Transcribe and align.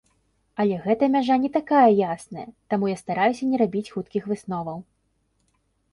Але 0.61 0.77
гэта 0.85 1.09
мяжа 1.15 1.35
не 1.43 1.51
такая 1.57 1.85
ясная, 2.13 2.47
таму 2.75 2.89
я 2.93 2.97
стараюся 3.03 3.43
не 3.53 3.57
рабіць 3.63 3.87
хуткіх 3.93 4.23
высноваў. 4.33 4.79